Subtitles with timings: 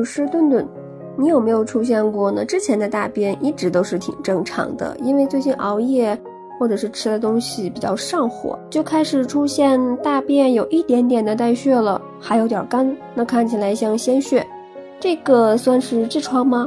[0.00, 0.66] 我是顿顿。
[1.14, 2.42] 你有没有出现过呢？
[2.42, 6.18] 之前的大便一直都是挺正常的，因为最近熬夜
[6.58, 14.46] 或者是吃的东西比较上火，就开始出现大便有一点点的带血了，还有点干，那看起来像鲜血，
[14.98, 16.66] 这个算是痔疮吗？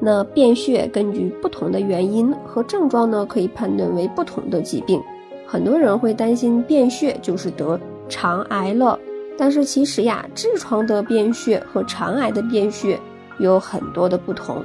[0.00, 4.98] 那便血根据不同的原因和症状呢，可以判断为不同的疾病。
[5.46, 7.78] 很多人会担心便血就是得
[8.08, 8.98] 肠癌了，
[9.38, 12.98] 但是其实呀，痔疮的便血和肠癌的便血
[13.38, 14.64] 有很多的不同。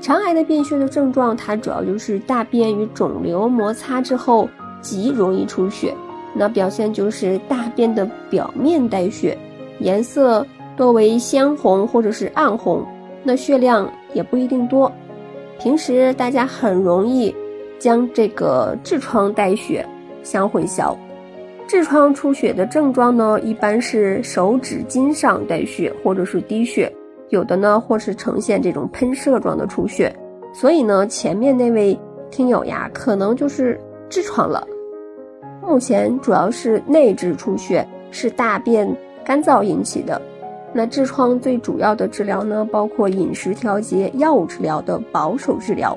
[0.00, 4.48] 肠癌的便血的症状，它主要就是大便与肿瘤摩擦之后
[4.80, 5.94] 极容易出血，
[6.34, 9.36] 那表现就是大便的表面带血，
[9.78, 12.84] 颜色多为鲜红或者是暗红。
[13.22, 14.92] 那血量也不一定多，
[15.58, 17.34] 平时大家很容易
[17.78, 19.86] 将这个痔疮带血
[20.22, 20.94] 相混淆。
[21.66, 26.92] 痔疮出血的症状呢，一般是手指筋上带血或者是滴血，
[27.30, 30.14] 有的呢或是呈现这种喷射状的出血。
[30.52, 31.98] 所以呢，前面那位
[32.30, 34.66] 听友呀，可能就是痔疮了。
[35.62, 38.86] 目前主要是内痔出血，是大便
[39.24, 40.20] 干燥引起的。
[40.72, 45.96] 那痔疮最主要的治疗呢，包括饮食调节、药物治疗的保守治疗。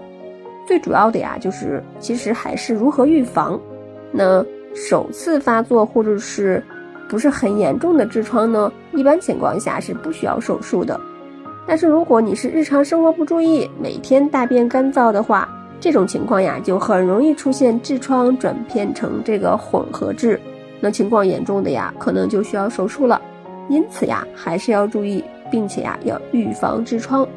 [0.66, 3.60] 最主要的呀，就是其实还是如何预防。
[4.12, 4.44] 那
[4.80, 6.64] 首次发作或者是
[7.10, 11.00] 不是很严重的痔疮呢，一般情况下是不需要手术的。
[11.66, 20.38] 但是如果你是日常生活不注意，每天大便干燥的话，这种情况呀，就很容易出现痔疮转变成这个混合痔。
[20.80, 23.20] 那情况严重的呀，可能就需要手术了。
[23.70, 27.28] 因此呀，还是要注意，并且呀，要预防痔疮。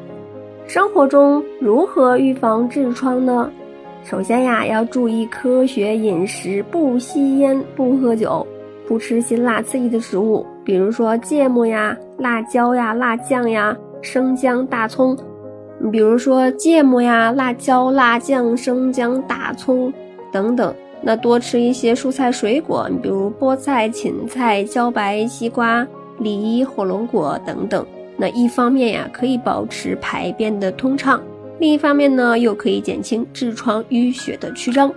[0.67, 3.51] 生活中如何预防痔疮呢？
[4.03, 8.45] 首先呀，要注意科学饮食，不吸烟，不喝酒，
[8.87, 15.17] 不吃辛辣刺激的食物，比如说芥末呀、辣椒呀、辣酱呀、生姜、大葱。
[15.79, 19.91] 你比如说芥末呀、辣椒、辣酱、生姜、大葱
[20.31, 20.73] 等等。
[21.03, 25.87] 那多吃一些蔬菜水果，你比如菠菜、芹菜、茭白、西瓜。
[26.19, 27.83] 梨、火龙果等等，
[28.15, 31.19] 那一方面呀可以保持排便的通畅，
[31.61, 34.91] 另一方面呢又可以减轻痔疮淤血的曲张。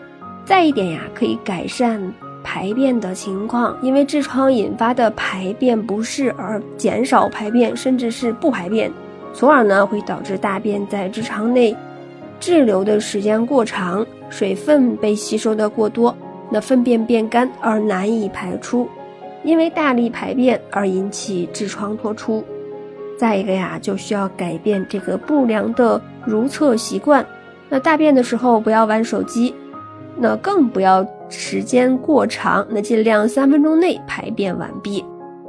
[0.47, 2.01] 再一点呀，可以改善
[2.43, 8.91] 排便的情况，因为痔疮引发的排便不适而减少排便，甚至是不排便，
[9.35, 11.77] 从而呢会导致大便在直肠内
[12.41, 16.17] 滞留的时间过长，水分被吸收的过多，
[16.51, 18.89] 那粪便变干而难以排出。
[19.43, 22.43] 因为大力排便而引起痔疮脱出，
[23.17, 27.25] 再一个呀，就需要改变这个不良的如厕习惯。
[27.69, 29.55] 那大便的时候不要玩手机，
[30.19, 35.05] 那更不要时间过长，那尽量三分钟内排便完毕。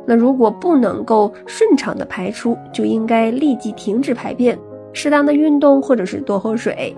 [0.05, 4.57] 那如果不能够顺畅的排出，就应该立即停止排便，
[4.93, 6.95] 适当的运动或者是多喝水。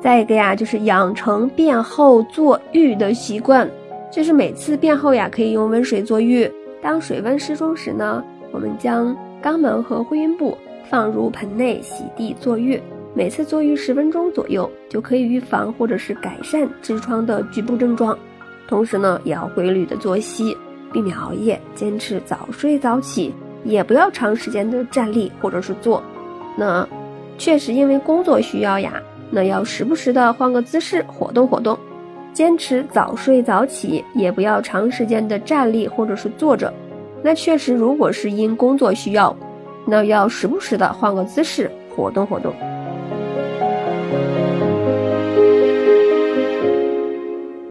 [0.00, 3.68] 再一个呀，就是养成便后坐浴的习惯。
[4.10, 6.50] 就是每次便后呀，可以用温水坐浴。
[6.82, 10.56] 当水温适中时呢，我们将肛门和会阴部
[10.88, 12.80] 放入盆内洗涤坐浴。
[13.14, 18.16] 每次坐浴十分钟左右，就可以预防或者是改善痔疮的局部症状。
[18.68, 20.56] 同时呢，也要规律的作息，
[20.92, 23.34] 避免熬夜，坚持早睡早起，
[23.64, 26.00] 也不要长时间的站立或者是坐。
[26.56, 26.86] 那
[27.36, 31.76] 确实因为工作需要呀，那要时不时的换个姿势活动活动。
[32.32, 36.72] 坚持早睡早起，也不要长时间的站立或者是坐着。
[37.22, 39.36] 那确实，如果是因工作需要，
[39.86, 42.52] 那要时不时的换个姿势活动活动。